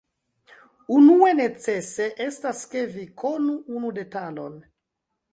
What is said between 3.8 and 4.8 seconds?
unu detalon.